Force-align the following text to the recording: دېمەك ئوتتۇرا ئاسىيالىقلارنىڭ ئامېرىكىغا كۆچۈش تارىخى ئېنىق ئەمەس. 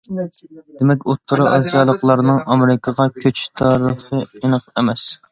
دېمەك 0.83 1.03
ئوتتۇرا 1.11 1.43
ئاسىيالىقلارنىڭ 1.49 2.39
ئامېرىكىغا 2.55 3.05
كۆچۈش 3.25 3.43
تارىخى 3.61 4.23
ئېنىق 4.41 4.65
ئەمەس. 4.75 5.05